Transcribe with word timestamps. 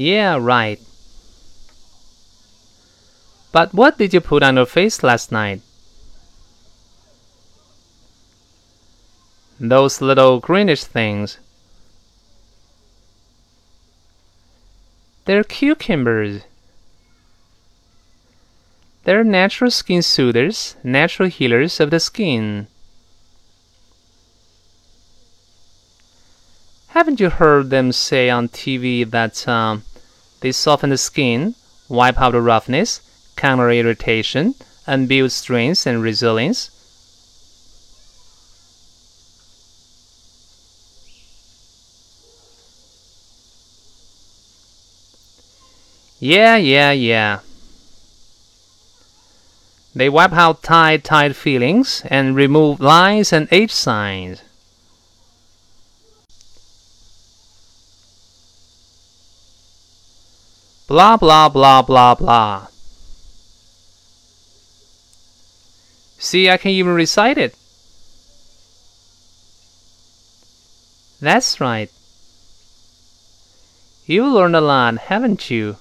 Yeah, 0.00 0.38
right. 0.40 0.80
But 3.52 3.74
what 3.74 3.98
did 3.98 4.14
you 4.14 4.22
put 4.22 4.42
on 4.42 4.56
your 4.56 4.64
face 4.64 5.02
last 5.02 5.30
night? 5.30 5.60
Those 9.60 10.00
little 10.00 10.40
greenish 10.40 10.84
things. 10.84 11.36
They're 15.26 15.44
cucumbers. 15.44 16.44
They're 19.04 19.22
natural 19.22 19.70
skin 19.70 20.00
soothers, 20.00 20.76
natural 20.82 21.28
healers 21.28 21.78
of 21.78 21.90
the 21.90 22.00
skin. 22.00 22.68
Haven't 26.88 27.20
you 27.20 27.28
heard 27.28 27.68
them 27.68 27.92
say 27.92 28.30
on 28.30 28.48
TV 28.48 29.08
that 29.10 29.46
um, 29.46 29.84
they 30.40 30.52
soften 30.52 30.90
the 30.90 30.98
skin, 30.98 31.54
wipe 31.88 32.20
out 32.20 32.32
the 32.32 32.40
roughness, 32.40 33.00
counter 33.36 33.70
irritation, 33.70 34.54
and 34.86 35.08
build 35.08 35.32
strength 35.32 35.86
and 35.86 36.02
resilience? 36.02 36.70
Yeah, 46.18 46.56
yeah, 46.56 46.92
yeah. 46.92 47.40
They 49.94 50.08
wipe 50.08 50.34
out 50.34 50.62
tight, 50.62 51.02
tight 51.02 51.34
feelings 51.34 52.02
and 52.06 52.36
remove 52.36 52.78
lines 52.78 53.32
and 53.32 53.48
age 53.50 53.72
signs. 53.72 54.42
Blah, 60.90 61.16
blah, 61.16 61.48
blah, 61.48 61.82
blah, 61.82 62.16
blah. 62.16 62.66
See, 66.18 66.50
I 66.50 66.56
can 66.56 66.72
even 66.72 66.94
recite 66.94 67.38
it. 67.38 67.54
That's 71.20 71.60
right. 71.60 71.92
You 74.04 74.26
learned 74.26 74.56
a 74.56 74.60
lot, 74.60 74.98
haven't 74.98 75.48
you? 75.48 75.76